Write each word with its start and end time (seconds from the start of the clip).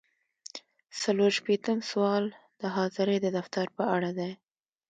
څلور 1.01 1.29
شپیتم 1.37 1.77
سوال 1.91 2.25
د 2.61 2.63
حاضرۍ 2.75 3.17
د 3.21 3.27
دفتر 3.37 3.65
په 3.77 3.83
اړه 3.95 4.09
دی. 4.19 4.31